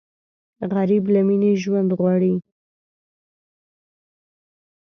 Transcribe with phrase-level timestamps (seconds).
[0.73, 2.33] غریب له مینې ژوند غواړي